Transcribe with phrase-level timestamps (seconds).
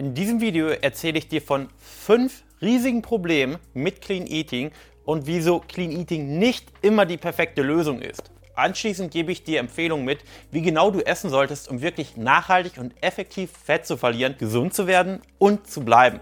[0.00, 4.70] In diesem Video erzähle ich dir von fünf riesigen Problemen mit Clean Eating
[5.04, 8.30] und wieso Clean Eating nicht immer die perfekte Lösung ist.
[8.54, 10.20] Anschließend gebe ich dir Empfehlungen mit,
[10.52, 14.86] wie genau du essen solltest, um wirklich nachhaltig und effektiv Fett zu verlieren, gesund zu
[14.86, 16.18] werden und zu bleiben.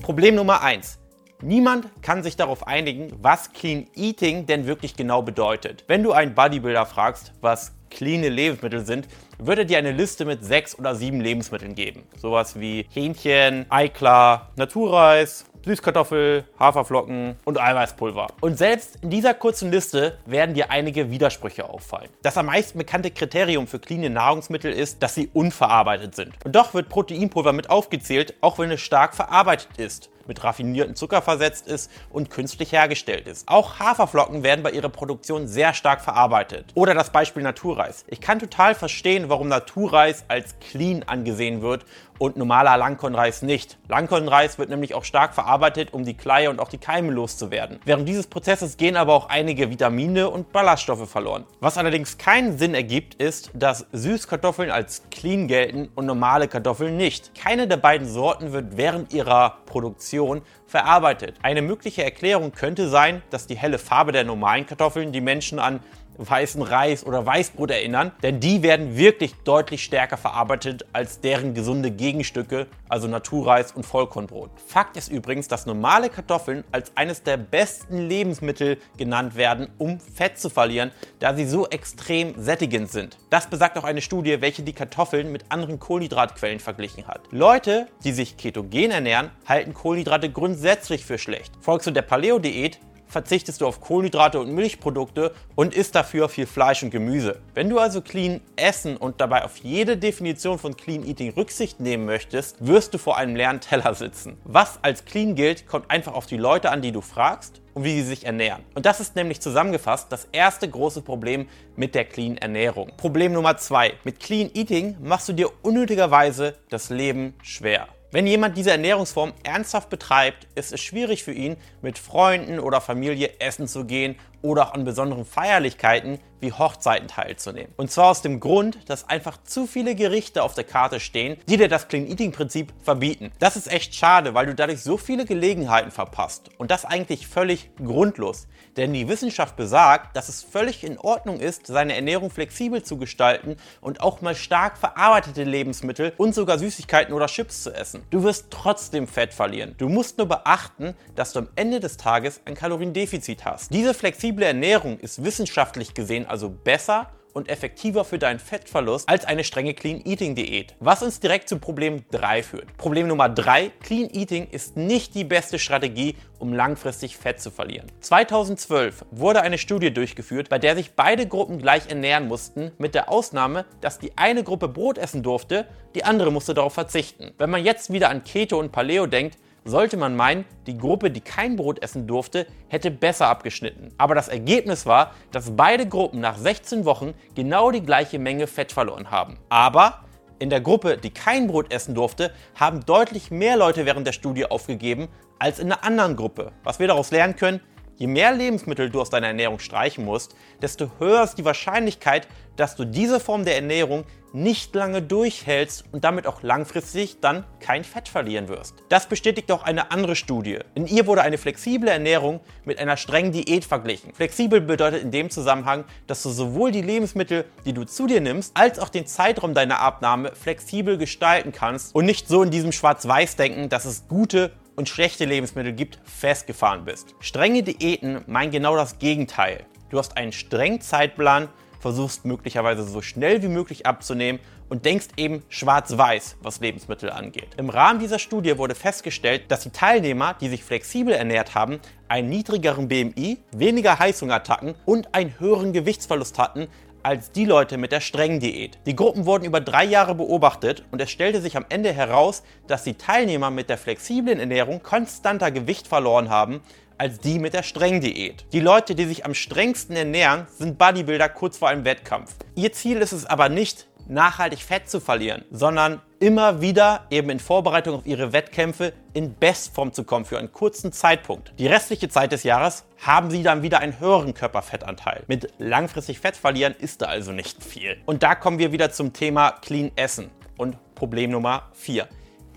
[0.00, 0.98] Problem Nummer 1.
[1.42, 5.84] Niemand kann sich darauf einigen, was Clean Eating denn wirklich genau bedeutet.
[5.86, 10.78] Wenn du einen Bodybuilder fragst, was cleane Lebensmittel sind, würde dir eine Liste mit sechs
[10.78, 12.04] oder sieben Lebensmitteln geben.
[12.16, 18.28] Sowas wie Hähnchen, Eiklar, Naturreis, Süßkartoffel, Haferflocken und Eiweißpulver.
[18.40, 22.08] Und selbst in dieser kurzen Liste werden dir einige Widersprüche auffallen.
[22.22, 26.32] Das am meisten bekannte Kriterium für cleane Nahrungsmittel ist, dass sie unverarbeitet sind.
[26.44, 31.22] Und doch wird Proteinpulver mit aufgezählt, auch wenn es stark verarbeitet ist mit raffinierten Zucker
[31.22, 33.48] versetzt ist und künstlich hergestellt ist.
[33.48, 36.66] Auch Haferflocken werden bei ihrer Produktion sehr stark verarbeitet.
[36.74, 38.04] Oder das Beispiel Naturreis.
[38.06, 41.84] Ich kann total verstehen, warum Naturreis als clean angesehen wird
[42.20, 43.78] und normaler Langkornreis nicht.
[43.88, 47.80] Langkornreis wird nämlich auch stark verarbeitet, um die Kleie und auch die Keime loszuwerden.
[47.86, 51.46] Während dieses Prozesses gehen aber auch einige Vitamine und Ballaststoffe verloren.
[51.60, 57.34] Was allerdings keinen Sinn ergibt, ist, dass Süßkartoffeln als clean gelten und normale Kartoffeln nicht.
[57.34, 60.19] Keine der beiden Sorten wird während ihrer Produktion
[60.66, 61.36] verarbeitet.
[61.42, 65.80] Eine mögliche Erklärung könnte sein, dass die helle Farbe der normalen Kartoffeln die Menschen an
[66.28, 71.90] weißen Reis oder Weißbrot erinnern, denn die werden wirklich deutlich stärker verarbeitet als deren gesunde
[71.90, 74.50] Gegenstücke, also Naturreis und Vollkornbrot.
[74.66, 80.38] Fakt ist übrigens, dass normale Kartoffeln als eines der besten Lebensmittel genannt werden, um Fett
[80.38, 83.16] zu verlieren, da sie so extrem sättigend sind.
[83.30, 87.20] Das besagt auch eine Studie, welche die Kartoffeln mit anderen Kohlenhydratquellen verglichen hat.
[87.30, 91.52] Leute, die sich ketogen ernähren, halten Kohlenhydrate grundsätzlich für schlecht.
[91.60, 92.78] Folgst du der Paleo-Diät,
[93.10, 97.40] verzichtest du auf Kohlenhydrate und Milchprodukte und isst dafür viel Fleisch und Gemüse.
[97.54, 102.06] Wenn du also clean essen und dabei auf jede Definition von Clean Eating Rücksicht nehmen
[102.06, 104.38] möchtest, wirst du vor einem leeren Teller sitzen.
[104.44, 107.94] Was als clean gilt, kommt einfach auf die Leute an, die du fragst und wie
[107.94, 108.62] sie sich ernähren.
[108.74, 112.92] Und das ist nämlich zusammengefasst das erste große Problem mit der Clean Ernährung.
[112.96, 117.88] Problem Nummer zwei: Mit Clean Eating machst du dir unnötigerweise das Leben schwer.
[118.12, 123.38] Wenn jemand diese Ernährungsform ernsthaft betreibt, ist es schwierig für ihn, mit Freunden oder Familie
[123.38, 127.72] essen zu gehen oder auch an besonderen Feierlichkeiten wie Hochzeiten teilzunehmen.
[127.76, 131.56] Und zwar aus dem Grund, dass einfach zu viele Gerichte auf der Karte stehen, die
[131.56, 133.30] dir das Clean Eating Prinzip verbieten.
[133.38, 136.50] Das ist echt schade, weil du dadurch so viele Gelegenheiten verpasst.
[136.58, 138.46] Und das eigentlich völlig grundlos.
[138.76, 143.56] Denn die Wissenschaft besagt, dass es völlig in Ordnung ist, seine Ernährung flexibel zu gestalten
[143.80, 148.02] und auch mal stark verarbeitete Lebensmittel und sogar Süßigkeiten oder Chips zu essen.
[148.10, 149.74] Du wirst trotzdem Fett verlieren.
[149.76, 153.72] Du musst nur beachten, dass du am Ende des Tages ein Kaloriendefizit hast.
[153.74, 159.24] Diese flexible Flexible Ernährung ist wissenschaftlich gesehen also besser und effektiver für deinen Fettverlust als
[159.24, 160.76] eine strenge Clean Eating Diät.
[160.78, 162.76] Was uns direkt zu Problem 3 führt.
[162.76, 167.90] Problem Nummer 3, Clean Eating ist nicht die beste Strategie, um langfristig Fett zu verlieren.
[168.02, 173.10] 2012 wurde eine Studie durchgeführt, bei der sich beide Gruppen gleich ernähren mussten, mit der
[173.10, 177.32] Ausnahme, dass die eine Gruppe Brot essen durfte, die andere musste darauf verzichten.
[177.36, 181.20] Wenn man jetzt wieder an Keto und Paleo denkt, sollte man meinen, die Gruppe, die
[181.20, 183.92] kein Brot essen durfte, hätte besser abgeschnitten.
[183.98, 188.72] Aber das Ergebnis war, dass beide Gruppen nach 16 Wochen genau die gleiche Menge Fett
[188.72, 189.38] verloren haben.
[189.48, 190.04] Aber
[190.38, 194.46] in der Gruppe, die kein Brot essen durfte, haben deutlich mehr Leute während der Studie
[194.46, 196.52] aufgegeben als in der anderen Gruppe.
[196.64, 197.60] Was wir daraus lernen können,
[198.00, 202.74] Je mehr Lebensmittel du aus deiner Ernährung streichen musst, desto höher ist die Wahrscheinlichkeit, dass
[202.74, 208.08] du diese Form der Ernährung nicht lange durchhältst und damit auch langfristig dann kein Fett
[208.08, 208.74] verlieren wirst.
[208.88, 210.60] Das bestätigt auch eine andere Studie.
[210.74, 214.14] In ihr wurde eine flexible Ernährung mit einer strengen Diät verglichen.
[214.14, 218.56] Flexibel bedeutet in dem Zusammenhang, dass du sowohl die Lebensmittel, die du zu dir nimmst,
[218.56, 223.68] als auch den Zeitraum deiner Abnahme flexibel gestalten kannst und nicht so in diesem Schwarz-Weiß-Denken,
[223.68, 227.14] dass es gute und schlechte Lebensmittel gibt, festgefahren bist.
[227.20, 229.66] Strenge Diäten meinen genau das Gegenteil.
[229.90, 231.48] Du hast einen strengen Zeitplan,
[231.80, 234.40] versuchst möglicherweise so schnell wie möglich abzunehmen
[234.70, 237.48] und denkst eben schwarz-weiß, was Lebensmittel angeht.
[237.58, 242.30] Im Rahmen dieser Studie wurde festgestellt, dass die Teilnehmer, die sich flexibel ernährt haben, einen
[242.30, 246.68] niedrigeren BMI, weniger Heißhungerattacken und einen höheren Gewichtsverlust hatten
[247.02, 248.78] als die Leute mit der strengen Diät.
[248.86, 252.84] Die Gruppen wurden über drei Jahre beobachtet und es stellte sich am Ende heraus, dass
[252.84, 256.60] die Teilnehmer mit der flexiblen Ernährung konstanter Gewicht verloren haben
[257.00, 258.44] als die mit der strengen Diät.
[258.52, 262.34] Die Leute, die sich am strengsten ernähren, sind Bodybuilder kurz vor einem Wettkampf.
[262.54, 267.40] Ihr Ziel ist es aber nicht, nachhaltig Fett zu verlieren, sondern immer wieder eben in
[267.40, 271.52] Vorbereitung auf ihre Wettkämpfe in Bestform zu kommen für einen kurzen Zeitpunkt.
[271.58, 275.24] Die restliche Zeit des Jahres haben sie dann wieder einen höheren Körperfettanteil.
[275.26, 277.96] Mit langfristig Fett verlieren ist da also nicht viel.
[278.04, 282.06] Und da kommen wir wieder zum Thema Clean Essen und Problem Nummer 4.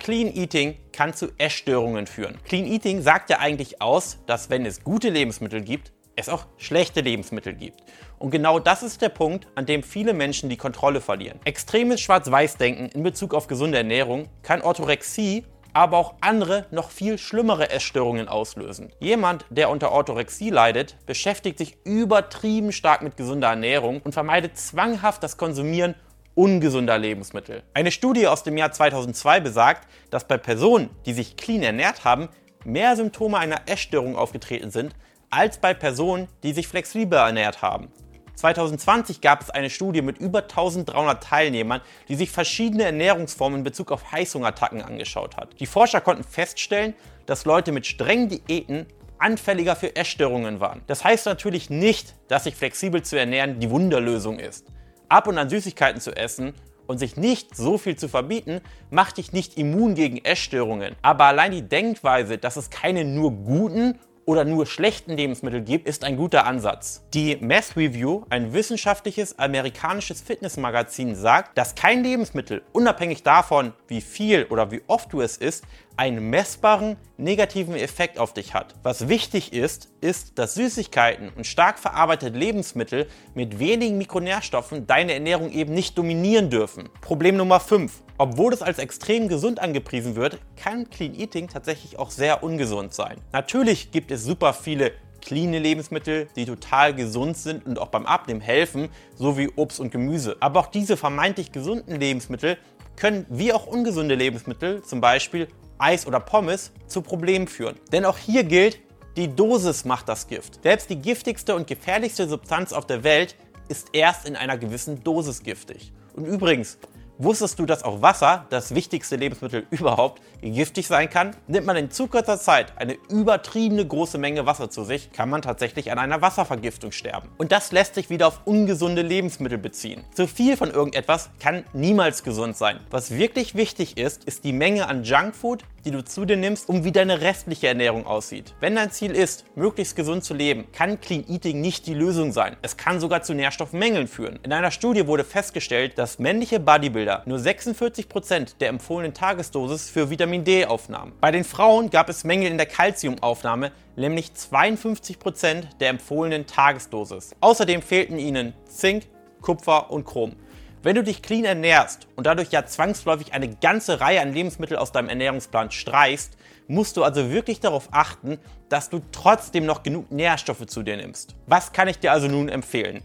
[0.00, 2.36] Clean Eating kann zu Essstörungen führen.
[2.44, 5.92] Clean Eating sagt ja eigentlich aus, dass wenn es gute Lebensmittel gibt,
[6.22, 7.80] es auch schlechte Lebensmittel gibt.
[8.18, 11.40] Und genau das ist der Punkt, an dem viele Menschen die Kontrolle verlieren.
[11.44, 17.70] Extremes Schwarz-Weiß-Denken in Bezug auf gesunde Ernährung kann Orthorexie, aber auch andere, noch viel schlimmere
[17.70, 18.92] Essstörungen auslösen.
[19.00, 25.22] Jemand, der unter Orthorexie leidet, beschäftigt sich übertrieben stark mit gesunder Ernährung und vermeidet zwanghaft
[25.22, 25.94] das Konsumieren
[26.34, 27.62] ungesunder Lebensmittel.
[27.74, 32.28] Eine Studie aus dem Jahr 2002 besagt, dass bei Personen, die sich clean ernährt haben,
[32.64, 34.94] mehr Symptome einer Essstörung aufgetreten sind,
[35.32, 37.88] als bei Personen, die sich flexibel ernährt haben.
[38.34, 43.92] 2020 gab es eine Studie mit über 1300 Teilnehmern, die sich verschiedene Ernährungsformen in Bezug
[43.92, 45.58] auf Heißhungerattacken angeschaut hat.
[45.60, 46.94] Die Forscher konnten feststellen,
[47.26, 48.86] dass Leute mit strengen Diäten
[49.18, 50.82] anfälliger für Essstörungen waren.
[50.86, 54.66] Das heißt natürlich nicht, dass sich flexibel zu ernähren die Wunderlösung ist.
[55.08, 56.54] Ab und an Süßigkeiten zu essen
[56.86, 60.96] und sich nicht so viel zu verbieten, macht dich nicht immun gegen Essstörungen.
[61.02, 66.04] Aber allein die Denkweise, dass es keine nur guten oder nur schlechten Lebensmittel gibt, ist
[66.04, 67.04] ein guter Ansatz.
[67.14, 74.44] Die Meth Review, ein wissenschaftliches amerikanisches Fitnessmagazin, sagt, dass kein Lebensmittel, unabhängig davon, wie viel
[74.44, 75.64] oder wie oft du es isst,
[75.96, 78.74] einen messbaren negativen Effekt auf dich hat.
[78.82, 85.50] Was wichtig ist, ist, dass Süßigkeiten und stark verarbeitete Lebensmittel mit wenigen Mikronährstoffen deine Ernährung
[85.52, 86.88] eben nicht dominieren dürfen.
[87.00, 88.02] Problem Nummer 5.
[88.22, 93.16] Obwohl es als extrem gesund angepriesen wird, kann Clean Eating tatsächlich auch sehr ungesund sein.
[93.32, 98.40] Natürlich gibt es super viele cleane Lebensmittel, die total gesund sind und auch beim Abnehmen
[98.40, 100.36] helfen, so wie Obst und Gemüse.
[100.38, 102.58] Aber auch diese vermeintlich gesunden Lebensmittel
[102.94, 105.48] können wie auch ungesunde Lebensmittel, zum Beispiel
[105.78, 107.74] Eis oder Pommes, zu Problemen führen.
[107.90, 108.78] Denn auch hier gilt,
[109.16, 110.62] die Dosis macht das Gift.
[110.62, 113.34] Selbst die giftigste und gefährlichste Substanz auf der Welt
[113.68, 115.92] ist erst in einer gewissen Dosis giftig.
[116.14, 116.78] Und übrigens,
[117.24, 121.36] Wusstest du, dass auch Wasser, das wichtigste Lebensmittel überhaupt, giftig sein kann?
[121.46, 125.40] Nimmt man in zu kurzer Zeit eine übertriebene große Menge Wasser zu sich, kann man
[125.40, 127.28] tatsächlich an einer Wasservergiftung sterben.
[127.38, 130.02] Und das lässt sich wieder auf ungesunde Lebensmittel beziehen.
[130.12, 132.80] Zu viel von irgendetwas kann niemals gesund sein.
[132.90, 136.84] Was wirklich wichtig ist, ist die Menge an Junkfood, die du zu dir nimmst, um
[136.84, 138.54] wie deine restliche Ernährung aussieht.
[138.60, 142.56] Wenn dein Ziel ist, möglichst gesund zu leben, kann Clean Eating nicht die Lösung sein.
[142.62, 144.38] Es kann sogar zu Nährstoffmängeln führen.
[144.42, 150.44] In einer Studie wurde festgestellt, dass männliche Bodybuilder nur 46% der empfohlenen Tagesdosis für Vitamin
[150.44, 151.12] D aufnahmen.
[151.20, 157.34] Bei den Frauen gab es Mängel in der Kalziumaufnahme, nämlich 52% der empfohlenen Tagesdosis.
[157.40, 159.04] Außerdem fehlten ihnen Zink,
[159.40, 160.36] Kupfer und Chrom.
[160.84, 164.90] Wenn du dich clean ernährst und dadurch ja zwangsläufig eine ganze Reihe an Lebensmitteln aus
[164.90, 166.36] deinem Ernährungsplan streichst,
[166.66, 168.38] musst du also wirklich darauf achten,
[168.68, 171.36] dass du trotzdem noch genug Nährstoffe zu dir nimmst.
[171.46, 173.04] Was kann ich dir also nun empfehlen?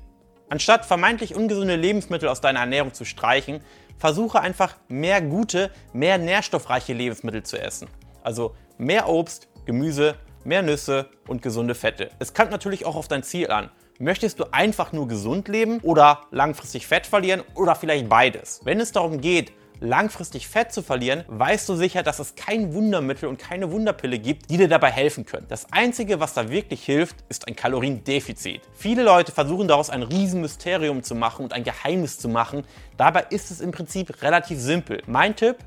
[0.50, 3.62] Anstatt vermeintlich ungesunde Lebensmittel aus deiner Ernährung zu streichen,
[4.00, 7.90] versuche einfach mehr gute, mehr nährstoffreiche Lebensmittel zu essen.
[8.24, 12.10] Also mehr Obst, Gemüse, mehr Nüsse und gesunde Fette.
[12.18, 13.70] Es kommt natürlich auch auf dein Ziel an.
[14.00, 18.62] Möchtest du einfach nur gesund leben oder langfristig Fett verlieren oder vielleicht beides?
[18.64, 23.28] Wenn es darum geht, langfristig Fett zu verlieren, weißt du sicher, dass es kein Wundermittel
[23.28, 25.48] und keine Wunderpille gibt, die dir dabei helfen können.
[25.50, 28.62] Das Einzige, was da wirklich hilft, ist ein Kaloriendefizit.
[28.76, 32.66] Viele Leute versuchen daraus ein Riesenmysterium zu machen und ein Geheimnis zu machen.
[32.98, 35.02] Dabei ist es im Prinzip relativ simpel.
[35.08, 35.58] Mein Tipp,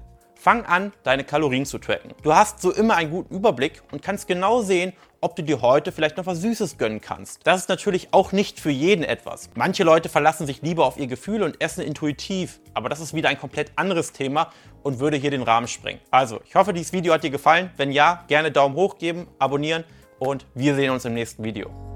[0.40, 2.14] Fang an, deine Kalorien zu tracken.
[2.23, 5.92] Du hast so immer einen guten Überblick und kannst genau sehen, ob du dir heute
[5.92, 7.47] vielleicht noch was Süßes gönnen kannst.
[7.47, 9.50] Das ist natürlich auch nicht für jeden etwas.
[9.54, 13.28] Manche Leute verlassen sich lieber auf ihr Gefühl und essen intuitiv, aber das ist wieder
[13.28, 14.50] ein komplett anderes Thema
[14.82, 16.00] und würde hier den Rahmen sprengen.
[16.11, 17.70] Also, ich hoffe, dieses Video hat dir gefallen.
[17.76, 19.85] Wenn ja, gerne Daumen hoch geben, abonnieren
[20.18, 21.89] und wir sehen uns im nächsten Video.